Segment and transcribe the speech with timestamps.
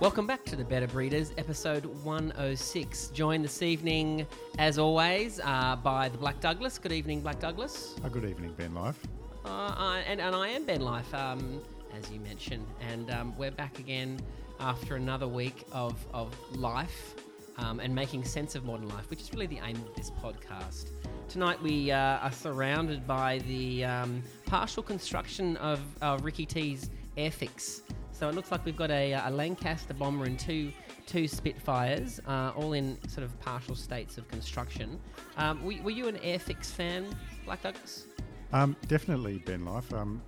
[0.00, 3.08] Welcome back to the Better Breeders, episode 106.
[3.08, 6.78] Joined this evening, as always, uh, by the Black Douglas.
[6.78, 7.96] Good evening, Black Douglas.
[8.04, 9.04] Oh, good evening, Ben Life.
[9.44, 11.60] Uh, I, and, and I am Ben Life, um,
[11.92, 12.64] as you mentioned.
[12.80, 14.20] And um, we're back again
[14.60, 17.16] after another week of, of life
[17.56, 20.90] um, and making sense of modern life, which is really the aim of this podcast.
[21.28, 27.80] Tonight we uh, are surrounded by the um, partial construction of, of Ricky T's Airfix.
[28.18, 30.72] So it looks like we've got a, a Lancaster bomber and two
[31.06, 34.98] two Spitfires, uh, all in sort of partial states of construction.
[35.36, 37.06] Um, were, were you an Airfix fan,
[37.44, 38.06] Black Douglas?
[38.52, 39.92] Um, definitely, Ben Life.
[39.94, 40.20] Um,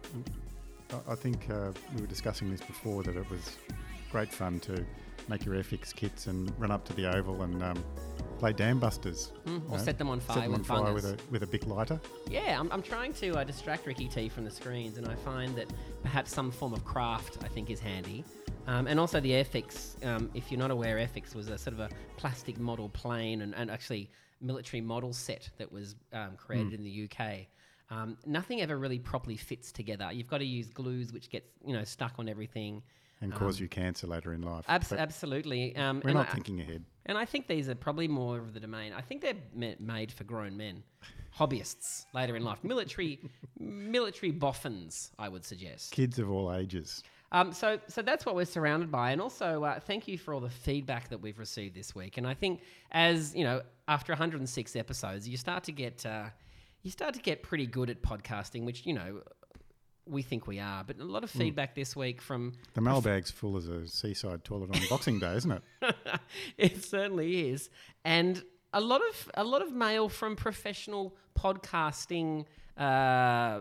[0.93, 3.57] I- I think uh, we were discussing this before that it was
[4.13, 4.85] great fun to
[5.29, 7.85] make your Airfix kits and run up to the oval and um,
[8.41, 9.31] play dam busters.
[9.47, 11.47] Mm, or know, set them on fire set them with fire with a with a
[11.47, 12.01] big lighter.
[12.29, 15.55] Yeah, I'm, I'm trying to uh, distract Ricky T from the screens, and I find
[15.57, 15.69] that
[16.03, 18.25] perhaps some form of craft I think is handy.
[18.67, 21.81] Um, and also the Airfix, um, if you're not aware, Airfix was a sort of
[21.81, 24.11] a plastic model plane and, and actually
[24.41, 27.47] military model set that was um, created in the UK.
[27.91, 30.11] Um, nothing ever really properly fits together.
[30.13, 32.83] You've got to use glues, which gets you know stuck on everything.
[33.23, 34.65] And cause you cancer later in life.
[34.69, 35.77] Abs- absolutely.
[35.77, 36.85] Um, we're not I- thinking ahead.
[37.07, 38.93] and I think these are probably more of the domain.
[38.95, 40.83] I think they're ma- made for grown men,
[41.39, 43.19] hobbyists later in life, military,
[43.59, 45.11] military boffins.
[45.19, 45.93] I would suggest.
[45.93, 47.03] Kids of all ages.
[47.33, 50.41] Um, so, so that's what we're surrounded by, and also uh, thank you for all
[50.41, 52.17] the feedback that we've received this week.
[52.19, 56.25] And I think, as you know, after 106 episodes, you start to get uh,
[56.83, 59.21] you start to get pretty good at podcasting, which you know
[60.07, 60.85] we think we are.
[60.85, 64.75] But a lot of feedback this week from The mailbag's full as a seaside toilet
[64.75, 65.95] on Boxing Day, isn't it?
[66.59, 67.71] it certainly is,
[68.05, 68.43] and
[68.73, 72.45] a lot of a lot of mail from professional podcasting
[72.77, 73.61] uh,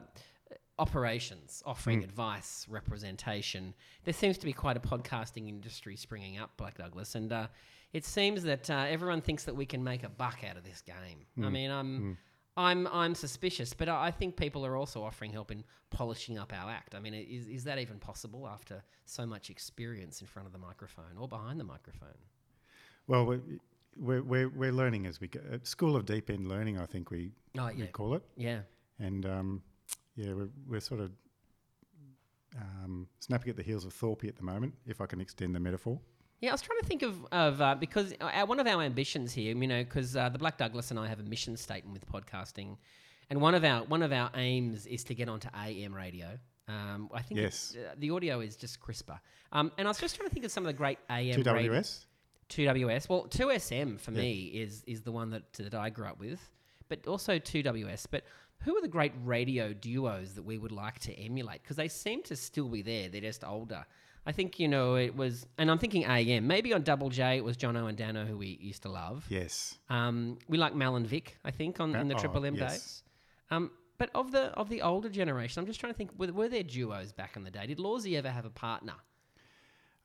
[0.77, 3.73] operations offering advice, representation.
[4.05, 7.47] There seems to be quite a podcasting industry springing up, Black Douglas, and uh,
[7.91, 10.81] it seems that uh, everyone thinks that we can make a buck out of this
[10.81, 11.25] game.
[11.45, 12.17] I mean, I'm.
[12.59, 16.51] I'm I'm suspicious, but I I think people are also offering help in polishing up
[16.53, 16.93] our act.
[16.95, 20.59] I mean, is is that even possible after so much experience in front of the
[20.59, 22.19] microphone or behind the microphone?
[23.07, 23.41] Well, we're,
[23.97, 25.39] we're, we're, we're learning as we go.
[25.63, 28.23] School of Deep End Learning, I think we, Oh we call it.
[28.37, 28.59] yeah.
[28.99, 29.63] And um,
[30.15, 31.11] yeah, we're, we're sort of
[32.55, 35.59] um, snapping at the heels of Thorpe at the moment, if I can extend the
[35.59, 35.99] metaphor.
[36.41, 39.33] Yeah, I was trying to think of, of uh, because our, one of our ambitions
[39.33, 42.05] here, you know, because uh, the Black Douglas and I have a mission statement with
[42.09, 42.77] podcasting,
[43.29, 46.37] and one of our one of our aims is to get onto AM radio.
[46.69, 47.75] Um, I think Yes.
[47.75, 49.19] uh, the audio is just crisper.
[49.51, 52.05] Um, and I was just trying to think of some of the great AM 2WS?
[52.49, 53.09] 2WS.
[53.09, 56.39] Well, 2SM for me is is the one that that I grew up with,
[56.87, 58.05] but also 2WS.
[58.09, 58.23] But
[58.59, 61.63] who are the great radio duos that we would like to emulate?
[61.63, 63.09] Because they seem to still be there.
[63.09, 63.85] They're just older.
[64.25, 66.45] I think you know it was, and I'm thinking AM.
[66.47, 69.25] Maybe on Double J it was Jono and Dano who we used to love.
[69.29, 69.77] Yes.
[69.89, 72.71] Um, we like Mal and Vic, I think, on, in the oh, Triple M yes.
[72.71, 73.03] days.
[73.51, 76.49] Um, but of the of the older generation, I'm just trying to think: were, were
[76.49, 77.67] there duos back in the day?
[77.67, 78.95] Did Lawsy ever have a partner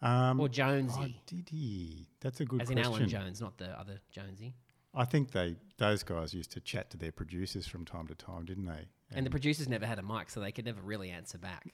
[0.03, 2.09] Um, or oh, Jonesy, did he?
[2.21, 2.79] That's a good question.
[2.79, 2.93] as in.
[2.93, 4.55] Alan Jones, not the other Jonesy?
[4.95, 8.45] I think they those guys used to chat to their producers from time to time,
[8.45, 8.89] didn't they?
[9.13, 11.73] And the producers never had a mic, so they could never really answer back.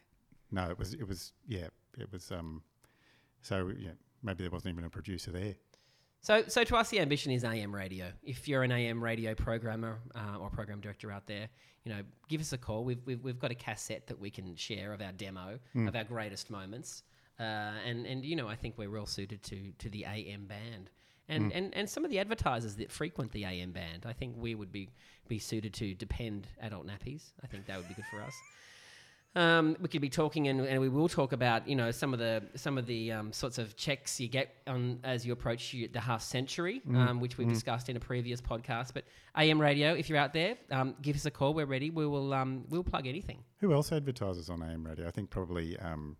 [0.50, 1.68] No, it was it was yeah,
[1.98, 2.62] it was um.
[3.42, 3.90] So yeah,
[4.22, 5.54] maybe there wasn't even a producer there.
[6.22, 8.12] So, so to us, the ambition is AM radio.
[8.22, 11.48] If you're an AM radio programmer uh, or program director out there,
[11.84, 12.84] you know, give us a call.
[12.84, 16.04] We've, we've, we've got a cassette that we can share of our demo of our
[16.04, 17.04] greatest moments,
[17.38, 20.90] uh, and and you know, I think we're well suited to to the AM band.
[21.30, 24.56] And, and, and some of the advertisers that frequent the AM band, I think we
[24.56, 24.90] would be,
[25.28, 27.30] be suited to depend adult nappies.
[27.44, 28.34] I think that would be good for us.
[29.36, 32.18] Um, we could be talking, and, and we will talk about you know some of
[32.18, 35.86] the some of the um, sorts of checks you get on as you approach you,
[35.86, 38.92] the half century, um, which we've discussed in a previous podcast.
[38.92, 39.04] But
[39.36, 41.54] AM radio, if you're out there, um, give us a call.
[41.54, 41.91] We're ready.
[41.91, 43.44] We will um, we'll plug anything.
[43.58, 45.06] Who else advertises on AM radio?
[45.06, 46.16] I think probably um,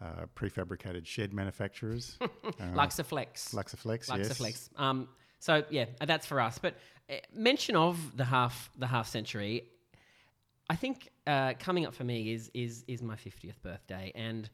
[0.00, 2.18] uh, prefabricated shed manufacturers.
[2.20, 2.26] uh,
[2.72, 4.38] Luxaflex, Luxaflex, yes.
[4.38, 4.80] Luxaflex.
[4.80, 5.08] Um,
[5.40, 6.58] so yeah, that's for us.
[6.58, 6.74] But
[7.10, 9.64] uh, mention of the half the half century,
[10.70, 14.50] I think uh, coming up for me is is is my fiftieth birthday, and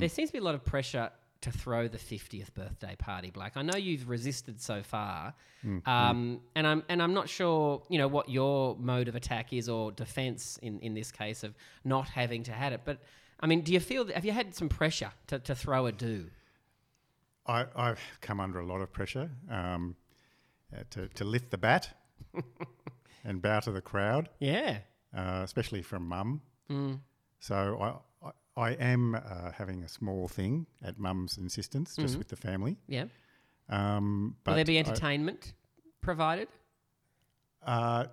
[0.00, 1.10] there seems to be a lot of pressure
[1.40, 3.30] to throw the fiftieth birthday party.
[3.30, 5.34] Black, I know you've resisted so far,
[5.86, 9.68] um, and I'm and I'm not sure you know what your mode of attack is
[9.68, 11.54] or defense in in this case of
[11.84, 12.98] not having to had it, but.
[13.44, 14.06] I mean, do you feel?
[14.06, 16.30] Have you had some pressure to, to throw a do?
[17.44, 19.96] I, I've come under a lot of pressure um,
[20.72, 21.88] uh, to, to lift the bat
[23.24, 24.78] and bow to the crowd, Yeah.
[25.16, 26.40] Uh, especially from mum.
[26.70, 27.00] Mm.
[27.40, 32.18] So I, I, I am uh, having a small thing at Mum's insistence, just Mhm.
[32.18, 32.76] with the family.
[32.86, 33.06] Yeah.
[33.68, 35.54] Um, but Will there be I- entertainment
[36.00, 36.48] provided?
[37.66, 38.06] uh,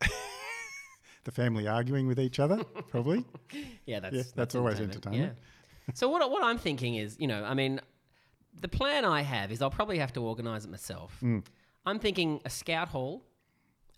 [1.24, 3.24] the family arguing with each other, probably.
[3.86, 5.36] Yeah, that's Yeah, that's always entertainment.
[5.88, 5.94] Yeah.
[5.94, 7.80] so what what I'm thinking is, you know, I mean,
[8.60, 11.18] the plan I have is I'll probably have to organise it myself.
[11.22, 11.44] Mm.
[11.84, 13.24] I'm thinking a scout hall,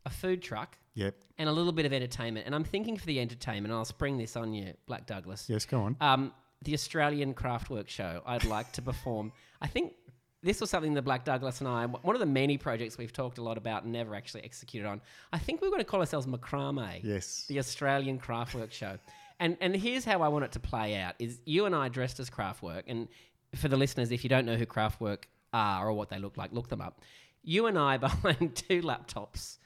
[0.07, 1.15] a food truck, Yep.
[1.39, 2.47] and a little bit of entertainment.
[2.47, 5.49] And I'm thinking for the entertainment, I'll spring this on you, Black Douglas.
[5.49, 5.97] Yes, go on.
[6.01, 8.23] Um, the Australian Kraftwerk Show.
[8.27, 9.33] I'd like to perform.
[9.61, 9.95] I think
[10.43, 13.39] this was something that Black Douglas and I, one of the many projects we've talked
[13.39, 15.01] a lot about and never actually executed on.
[15.33, 17.47] I think we're going to call ourselves Macrame Yes.
[17.49, 18.99] the Australian Kraftwerk Show.
[19.41, 22.21] And and here's how I want it to play out: is you and I dressed
[22.21, 23.09] as Kraftwerk, and
[23.57, 26.53] for the listeners, if you don't know who Kraftwerk are or what they look like,
[26.53, 27.01] look them up.
[27.43, 29.59] You and I behind two laptops,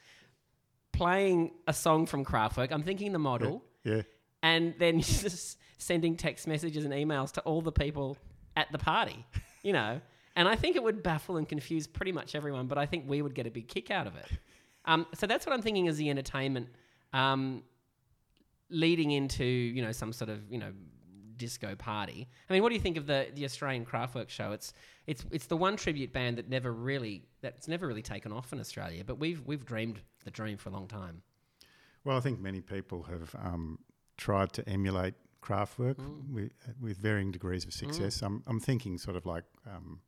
[0.99, 2.71] playing a song from Kraftwerk.
[2.71, 4.01] I'm thinking the model, Yeah.
[4.43, 8.17] and then just sending text messages and emails to all the people
[8.55, 9.25] at the party.
[9.61, 9.99] You know,
[10.37, 13.21] and I think it would baffle and confuse pretty much everyone, but I think we
[13.21, 14.27] would get a big kick out of it.
[14.85, 16.69] Um, so that's what I'm thinking as the entertainment.
[17.11, 17.63] Um,
[18.69, 20.71] leading into you know some sort of you know
[21.35, 22.27] disco party.
[22.49, 24.51] I mean, what do you think of the the Australian Kraftwerk show?
[24.53, 24.73] It's
[25.11, 28.59] it's it's the one tribute band that never really that's never really taken off in
[28.59, 31.21] Australia, but we've we've dreamed the dream for a long time.
[32.05, 33.79] Well, I think many people have um,
[34.17, 36.33] tried to emulate Kraftwerk Mm.
[36.33, 36.51] with,
[36.81, 38.21] with varying degrees of success.
[38.21, 39.99] I'm, I'm thinking sort of like, um,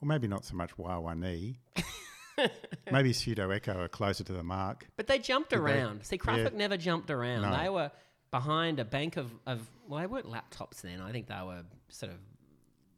[0.00, 1.58] well, maybe not so much Wa Wa Nee.
[2.92, 4.86] maybe Pseudo Echo are closer to the mark.
[4.96, 5.72] But they jumped Did they?
[5.72, 6.04] around.
[6.04, 6.58] See, Kraftwerk Yeah.
[6.58, 7.42] never jumped around.
[7.42, 7.56] No.
[7.62, 7.90] They were
[8.30, 11.00] behind a bank of, of well, they weren't laptops then.
[11.00, 12.18] I think they were sort of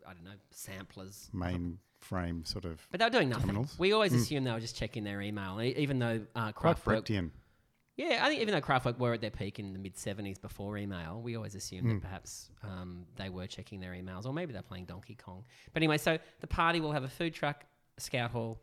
[0.06, 1.29] I don't know samplers.
[1.35, 3.47] Mainframe sort of But they were doing nothing.
[3.47, 3.79] Terminals.
[3.79, 4.17] We always Mm.
[4.17, 7.31] assumed they were just checking their email, e- even though uh, quite Kraftwerk Brechtian.
[7.97, 10.76] Yeah, I think even though Kraftwerk were at their peak in the mid 70s before
[10.76, 14.61] email, we always assumed that perhaps um, they were checking their emails, or maybe they're
[14.61, 15.44] playing Donkey Kong.
[15.73, 17.64] But anyway, so the party will have a food truck,
[17.97, 18.61] a scout hall,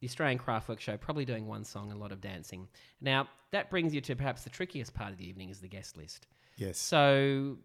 [0.00, 2.66] the Australian Kraftwerk show, probably doing one song, a lot of dancing.
[3.00, 5.96] Now, that brings you to perhaps the trickiest part of the evening is the guest
[5.96, 6.26] list.
[6.56, 6.78] Yes.
[6.78, 7.58] So,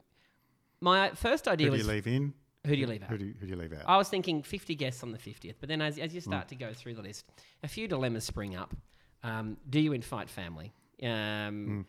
[0.80, 2.34] my first idea Who do was you leave in?
[2.66, 3.10] Who do you leave out?
[3.10, 3.84] Who do you, who do you leave out?
[3.88, 6.56] I was thinking 50 guests on the 50th, but then as, as you start to
[6.56, 7.26] go through the list,
[7.64, 8.76] a few dilemmas spring up.
[9.24, 10.72] Um, do you invite family?
[11.02, 11.86] Um,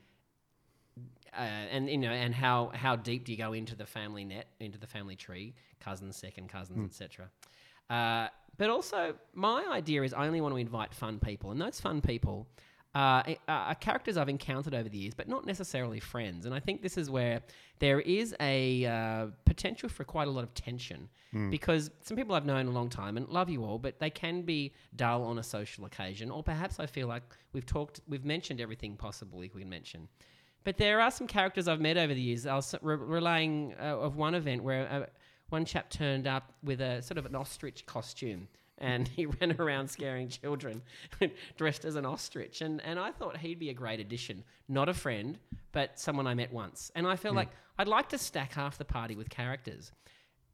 [1.36, 4.46] uh, and you know, and how how deep do you go into the family net,
[4.58, 7.30] into the family tree, cousins, second cousins, etc.
[7.90, 11.78] Uh, but also, my idea is I only want to invite fun people, and those
[11.78, 12.48] fun people
[12.96, 16.46] uh, are characters I've encountered over the years, but not necessarily friends.
[16.46, 17.42] And I think this is where
[17.78, 21.10] there is a uh, potential for quite a lot of tension
[21.50, 24.40] because some people I've known a long time and love you all, but they can
[24.40, 27.22] be dull on a social occasion, or perhaps I feel like
[27.52, 30.08] we've talked, we've mentioned everything possible we can mention.
[30.64, 32.46] But there are some characters I've met over the years.
[32.46, 35.06] I was re- relaying uh, of one event where uh,
[35.50, 39.88] one chap turned up with a sort of an ostrich costume and he ran around
[39.88, 40.82] scaring children
[41.56, 42.60] dressed as an ostrich.
[42.60, 44.44] And, and I thought he'd be a great addition.
[44.68, 45.38] Not a friend,
[45.72, 46.90] but someone I met once.
[46.94, 49.92] And I feel like I'd like to stack half the party with characters.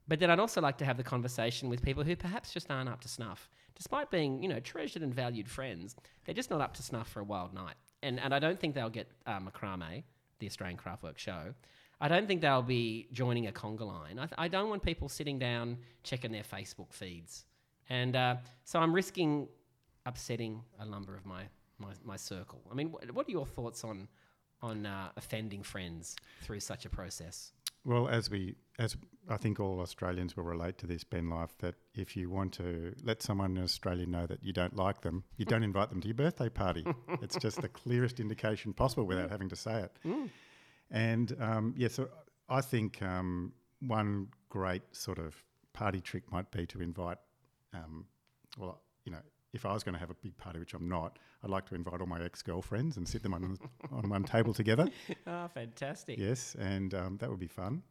[0.09, 2.89] But then I'd also like to have the conversation with people who perhaps just aren't
[2.89, 3.49] up to snuff.
[3.77, 7.21] Despite being, you know, treasured and valued friends, they're just not up to snuff for
[7.21, 7.75] a wild night.
[8.03, 10.03] And, and I don't think they'll get uh, Macrame,
[10.41, 11.55] the Australian Kraftwerk show.
[12.01, 14.19] I don't think they'll be joining a conga line.
[14.19, 17.45] I, th- I don't want people sitting down checking their Facebook feeds.
[17.92, 19.49] And uh, so I'm risking
[20.06, 21.42] upsetting a number of my,
[21.78, 22.62] my, my circle.
[22.70, 24.08] I mean, wh- what are your thoughts on,
[24.62, 27.52] on uh, offending friends through such a process?
[27.84, 28.96] Well, as we, as
[29.28, 32.94] I think all Australians will relate to this, Ben Life, that if you want to
[33.04, 36.08] let someone in Australia know that you don't like them, you don't invite them to
[36.08, 36.87] your birthday party.
[37.20, 39.92] it's just the clearest indication possible without having to say it.
[40.90, 42.08] And um, yeah, so
[42.49, 45.37] I think um, one great sort of
[45.75, 47.18] party trick might be to invite,
[47.75, 48.07] um,
[48.59, 49.19] well, you know,
[49.52, 51.75] if I was going to have a big party, which I'm not, I'd like to
[51.75, 53.59] invite all my ex girlfriends and sit them on,
[53.93, 54.88] on one table together.
[55.26, 56.19] Oh, fantastic.
[56.19, 57.83] Yes, and um, that would be fun.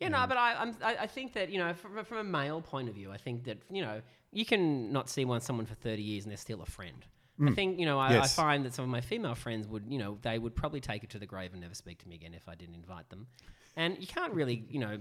[0.00, 2.60] Yeah, no, but I, I'm, I, I think that you know, from, from a male
[2.60, 4.02] point of view, I think that you know,
[4.32, 7.06] you can not see one someone for thirty years and they're still a friend.
[7.44, 8.38] I think you know, I, Yes.
[8.38, 11.02] I find that some of my female friends would, you know, they would probably take
[11.02, 13.26] it to the grave and never speak to me again if I didn't invite them.
[13.74, 14.98] And you can't really, you know,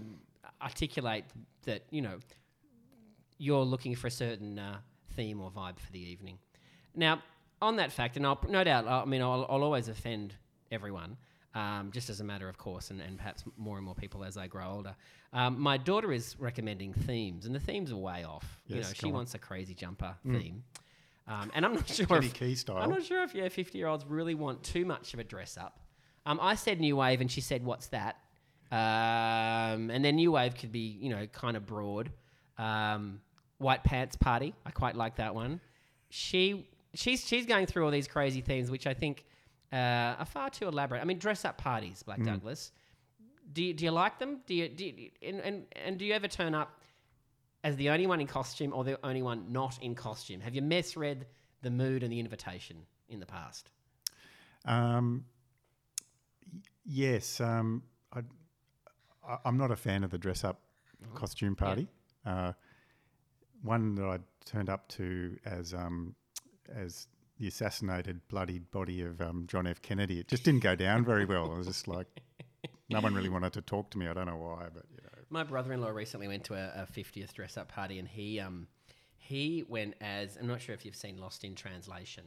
[0.60, 1.26] articulate
[1.66, 2.18] that, you know,
[3.38, 4.78] you're looking for a certain uh,
[5.16, 6.38] theme or vibe for the evening.
[6.96, 7.22] Now,
[7.62, 10.36] on that fact, and I'll no doubt, I mean, I'll, I'll always offend
[10.72, 11.18] everyone,
[11.56, 14.38] um, just as a matter of course, and, and perhaps more and more people as
[14.38, 14.96] I grow older.
[15.32, 18.62] Um, my daughter is recommending themes, and the themes are way off.
[18.68, 19.14] you know, she on.
[19.14, 20.64] wants a crazy jumper theme,
[21.28, 22.78] um, and I'm not sure if Key style.
[22.78, 25.58] I'm not sure if yeah, 50 year olds really want too much of a dress
[25.58, 25.80] up.
[26.26, 28.18] Um, I said new wave, and she said, "What's that?"
[28.72, 32.12] Um, and then new wave could be, you know, kind of broad.
[32.58, 33.22] Um,
[33.58, 35.60] White Pants Party, I quite like that one.
[36.10, 39.26] She she's she's going through all these crazy things, which I think
[39.72, 39.76] uh,
[40.20, 41.02] are far too elaborate.
[41.02, 42.72] I mean, dress up parties, Black Douglas.
[43.52, 44.40] Do you, do you like them?
[44.46, 46.80] Do you, do you and, and and do you ever turn up
[47.64, 50.42] as the only one in costume or the only one not in costume?
[50.42, 51.26] Have you misread
[51.62, 52.78] the mood and the invitation
[53.10, 53.70] in the past?
[54.66, 55.26] Um,
[56.54, 57.84] y- yes, um,
[58.14, 58.20] I,
[59.28, 60.60] I, I'm not a fan of the dress up
[61.16, 61.88] costume party.
[62.26, 62.54] Uh,
[63.62, 66.16] one that I turned up to as um,
[66.74, 67.08] as
[67.40, 69.82] the assassinated, bloodied body of um, John F.
[69.82, 70.20] Kennedy.
[70.20, 71.52] It just didn't go down very well.
[71.52, 72.08] It was just like
[72.90, 74.08] no one really wanted to talk to me.
[74.08, 75.10] I don't know why, but you know.
[75.30, 78.68] My brother-in-law recently went to a, a 50th dress-up party, and he um,
[79.18, 82.26] he went as I'm not sure if you've seen Lost in Translation.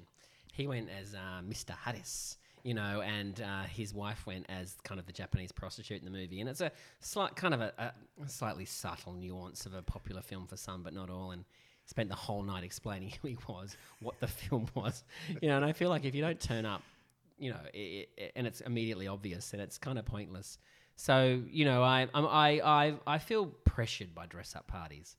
[0.52, 1.70] He went as uh, Mr.
[1.70, 6.04] Harris, you know, and uh, his wife went as kind of the Japanese prostitute in
[6.04, 9.82] the movie, and it's a slight kind of a, a slightly subtle nuance of a
[9.82, 11.44] popular film for some, but not all, and.
[11.88, 15.04] Spent the whole night explaining who he was, what the film was,
[15.40, 15.54] you know.
[15.54, 16.82] And I feel like if you don't turn up,
[17.38, 20.58] you know, i i and it's immediately obvious, then it's kind of pointless.
[20.96, 25.14] So you know, I I'm, I I I feel pressured by dress up parties.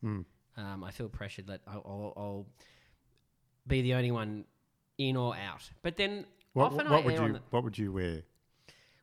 [0.58, 2.46] Um, I feel pressured that I'll, I'll, I'll
[3.66, 4.44] be the only one
[4.98, 5.70] in or out.
[5.84, 6.26] But then
[6.58, 8.24] What, often what I would you the, What would you wear?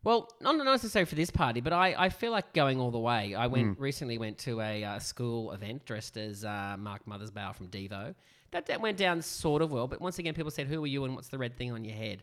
[0.03, 3.35] well, not necessarily for this party, but I, I feel like going all the way.
[3.35, 7.69] I went recently went to a uh, school event dressed as uh, Mark Mothersbaugh from
[7.69, 8.15] Devo.
[8.51, 11.05] That, that went down sort of well, but once again, people said, "Who are you
[11.05, 12.23] and what's the red thing on your head?"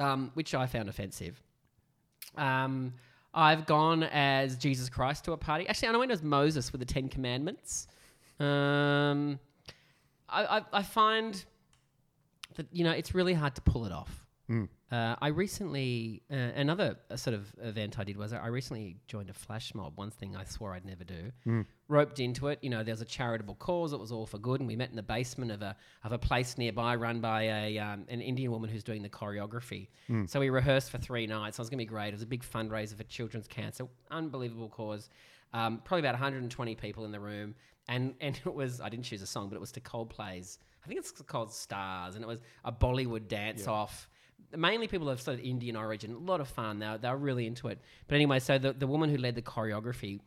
[0.00, 1.40] Um, which I found offensive.
[2.36, 2.94] Um,
[3.34, 5.68] I've gone as Jesus Christ to a party.
[5.68, 7.86] Actually, I went as Moses with the Ten Commandments.
[8.40, 9.38] Um,
[10.28, 11.44] I, I, I find
[12.56, 14.21] that you know it's really hard to pull it off.
[14.90, 19.30] Uh, I recently uh, another uh, sort of event I did was I recently joined
[19.30, 19.96] a flash mob.
[19.96, 21.32] One thing I swore I'd never do.
[21.88, 22.58] Roped into it.
[22.60, 23.92] You know, there was a charitable cause.
[23.94, 26.18] It was all for good, and we met in the basement of a of a
[26.18, 29.88] place nearby, run by a um, an Indian woman who's doing the choreography.
[30.26, 31.58] So we rehearsed for three nights.
[31.58, 32.08] It was gonna be great.
[32.08, 33.86] It was a big fundraiser for children's cancer.
[34.10, 35.08] Unbelievable cause.
[35.54, 37.54] Um, probably about 120 people in the room,
[37.88, 40.58] and and it was I didn't choose a song, but it was to Coldplay's.
[40.84, 44.08] I think it's called Stars, and it was a Bollywood dance off
[44.56, 46.12] mainly people of sort of Indian origin.
[46.12, 46.78] A lot of fun.
[46.78, 47.78] They were, they were really into it.
[48.08, 50.20] But anyway, so the, the woman who led the choreography,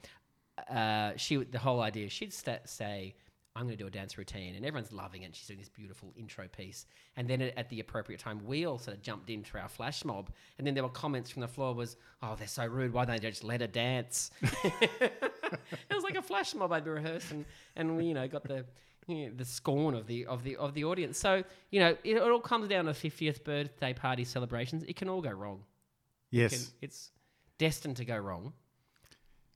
[0.69, 3.15] uh, she the whole idea, she'd sta say,
[3.57, 5.27] I'm going to do a dance routine, and everyone's loving it.
[5.27, 8.65] And she's doing this beautiful intro piece, and then at, at the appropriate time, we
[8.65, 11.47] all sort of jumped into our flash mob, and then there were comments from the
[11.47, 12.91] floor was, "Oh, they're so rude.
[12.91, 15.13] Why don't they just let her dance?" it
[15.89, 17.45] was like a flash mob I'd rehearsed, and
[17.77, 18.65] and we you know got the
[19.07, 21.17] you know, the scorn of the of the of the audience.
[21.17, 24.83] So you know it, it all comes down to 50th birthday party celebrations.
[24.87, 25.63] It can all go wrong.
[26.31, 26.51] It Yes.
[26.51, 27.11] can- it's
[27.57, 28.53] destined to go wrong.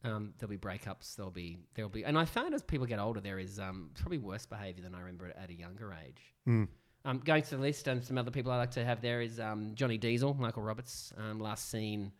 [0.03, 1.15] Um, there'll be breakups.
[1.15, 4.17] There'll be there'll be, and I found as people get older, there is um, probably
[4.19, 6.67] worse behaviour than I remember at a younger age.
[7.05, 9.39] Um, going to the list, and some other people I like to have there is
[9.39, 12.11] um, Johnny Diesel, Michael Roberts, um, last seen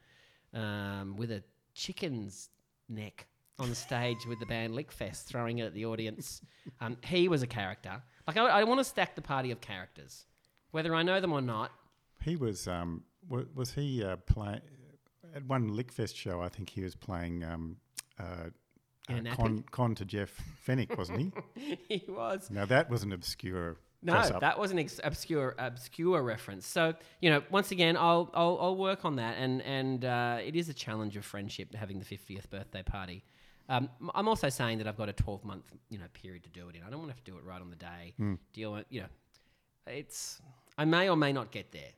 [0.54, 1.44] um, with a
[1.74, 2.50] chicken's
[2.90, 3.28] neck
[3.60, 6.42] on the stage with the band Lickfest, throwing it at the audience.
[6.82, 8.02] Um, he was a character.
[8.28, 10.26] Like I, I want to stack the party of characters,
[10.72, 11.72] whether I know them or not.
[12.24, 12.68] He was.
[12.68, 14.62] Um, was, was he uh, playing
[15.36, 16.42] at one Lickfest show?
[16.42, 17.78] I think he was playing um,
[18.20, 18.50] uh,
[19.10, 20.32] uh, con, con to Jeff
[20.66, 21.80] Fenech, wasn't he?
[21.88, 22.50] he was.
[22.50, 23.78] now that was an obscure.
[24.02, 26.66] No, that was an ex- obscure obscure reference.
[26.66, 30.56] So you know, once again, I'll I'll, I'll work on that, and and uh, it
[30.56, 33.26] is a challenge of friendship having the fiftieth birthday party.
[33.70, 36.68] Um, I'm also saying that I've got a 12 month you know period to do
[36.70, 36.82] it in.
[36.84, 38.14] I don't want to have to do it right on the day.
[38.52, 39.08] Deal with you know,
[39.88, 40.42] it's
[40.78, 41.92] I may or may not get there.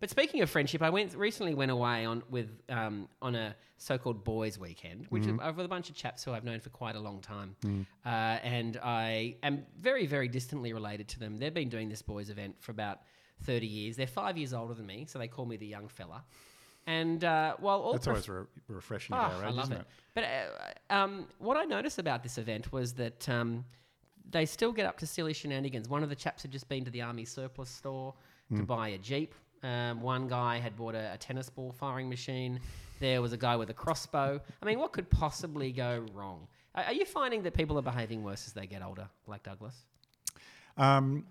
[0.00, 4.24] But speaking of friendship, I went recently went away on with um, on a so-called
[4.24, 7.00] boys' weekend, which is with a bunch of chaps who I've known for quite a
[7.00, 7.56] long time,
[8.06, 11.36] uh, and I am very very distantly related to them.
[11.36, 13.00] They've been doing this boys' event for about
[13.44, 13.96] thirty years.
[13.96, 16.24] They're five years older than me, so they call me the young fella.
[16.86, 19.80] And uh, while all That's always re- refreshing Oh, our I love isn't it.
[19.80, 19.86] it?
[20.14, 23.64] But uh, um, what I noticed about this event was that um,
[24.30, 25.88] they still get up to silly shenanigans.
[25.88, 28.14] One of the chaps had just been to the army surplus store
[28.48, 28.56] Hmm.
[28.58, 29.34] to buy a jeep.
[29.62, 32.58] Um, one guy had bought a, a tennis ball firing machine.
[32.98, 34.40] There was a guy with a crossbow.
[34.60, 36.48] I mean, what could possibly go wrong?
[36.74, 39.76] Are, are you finding that people are behaving worse as they get older, like Douglas?
[40.76, 41.26] Um,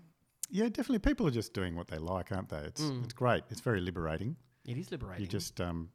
[0.50, 1.00] yeah, definitely.
[1.00, 2.58] People are just doing what they like, aren't they?
[2.58, 3.04] It's Mm.
[3.04, 3.44] it's great.
[3.50, 4.36] It's very liberating.
[4.66, 5.22] It is liberating.
[5.22, 5.88] You just um,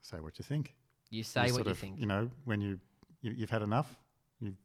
[0.00, 0.74] say what you think.
[1.10, 1.98] You say what you of, think.
[1.98, 2.78] You know, when you,
[3.20, 3.94] you you've had enough,
[4.40, 4.56] you've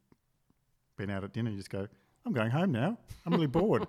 [0.96, 1.86] been out at dinner, you just go,
[2.24, 2.98] "I'm going home now.
[3.26, 3.86] I'm really bored.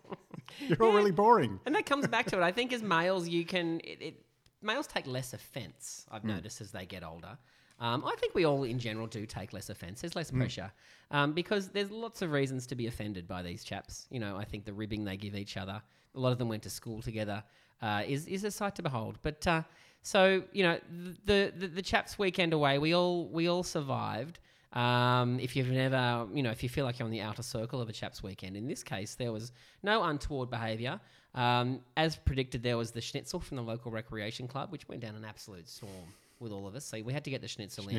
[0.68, 2.42] You're all really boring." And that comes back to it.
[2.42, 3.80] I think as males, you can.
[3.80, 4.24] It, it,
[4.62, 6.06] males take less offence.
[6.10, 7.38] I've noticed as they get older.
[7.80, 10.00] Um, I think we all, in general, do take less offence.
[10.00, 10.72] There's less pressure
[11.12, 14.06] um, because there's lots of reasons to be offended by these chaps.
[14.10, 15.80] You know, I think the ribbing they give each other.
[16.14, 17.42] A lot of them went to school together.
[17.80, 19.18] Uh, is is a sight to behold.
[19.22, 19.62] But uh,
[20.02, 20.78] so you know,
[21.24, 24.40] the, the the chaps' weekend away, we all we all survived.
[24.72, 27.80] Um, if you've never, you know, if you feel like you're on the outer circle
[27.80, 31.00] of a chaps' weekend, in this case, there was no untoward behaviour.
[31.34, 35.14] Um, as predicted, there was the schnitzel from the local recreation club, which went down
[35.14, 35.92] an absolute storm
[36.38, 36.84] with all of us.
[36.84, 37.96] So we had to get the schnitzel in.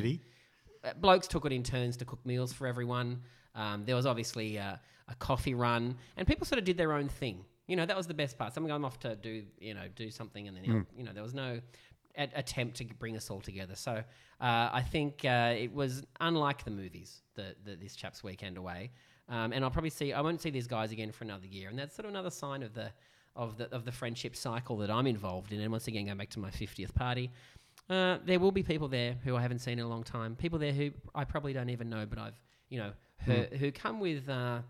[0.84, 3.20] Uh, blokes took it in turns to cook meals for everyone.
[3.54, 4.76] Um, there was obviously uh,
[5.08, 7.44] a coffee run, and people sort of did their own thing.
[7.70, 8.52] You know, that was the best part.
[8.52, 10.80] Someone going off to do, you know, do something, and then Hmm.
[10.98, 11.60] you know, there was no
[12.16, 13.76] a- attempt to bring us all together.
[13.76, 18.56] So uh, I think uh, it was unlike the movies, the, the this chap's weekend
[18.58, 18.90] away.
[19.28, 20.12] Um, and I'll probably see.
[20.12, 22.62] I won't see these guys again for another year, and that's sort of another sign
[22.64, 22.90] of the
[23.36, 25.60] of the of the friendship cycle that I'm involved in.
[25.60, 27.30] And once again, going back to my 50th party,
[27.88, 30.34] uh, there will be people there who I haven't seen in a long time.
[30.34, 32.34] People there who I probably don't even know, but I've
[32.70, 32.92] you know
[33.24, 34.62] who, who come with uh,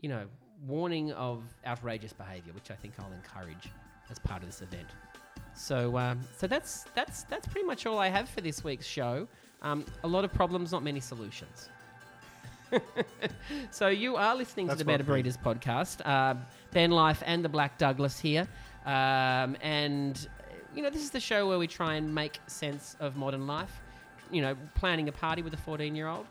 [0.00, 0.24] you know
[0.66, 3.70] warning of outrageous behaviour, which I think I'll encourage
[4.10, 4.88] as part of this event.
[5.54, 9.26] So um, so that's that's that's pretty much all I have for this week's show.
[9.62, 11.70] Um, a lot of problems, not many solutions.
[13.70, 16.04] so you are listening That's to the Better Breeders podcast.
[16.04, 16.34] Uh,
[16.72, 18.46] ben Life and the Black Douglas here,
[18.84, 20.28] um, and
[20.74, 23.82] you know this is the show where we try and make sense of modern life.
[24.30, 26.26] You know, planning a party with a fourteen-year-old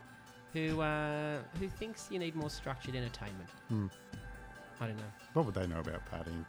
[0.55, 3.50] who uh, who thinks you need more structured entertainment.
[3.67, 3.88] Hmm.
[4.79, 5.03] I don't know.
[5.33, 6.45] What would they know about partying?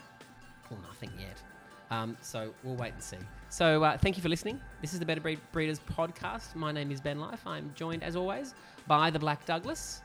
[0.70, 1.42] Well, nothing yet.
[1.90, 3.18] Um, so we'll wait and see.
[3.48, 4.60] So uh, thank you for listening.
[4.80, 6.54] This is the Better Breed Breeders podcast.
[6.54, 7.46] My name is Ben Life.
[7.46, 8.54] I'm joined, as always,
[8.86, 10.02] by the Black Douglas.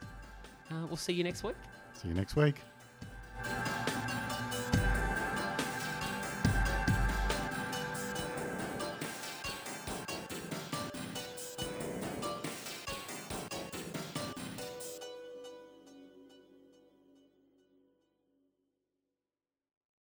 [0.69, 1.55] Uh, we'll see you next week.
[1.93, 2.61] See you next week.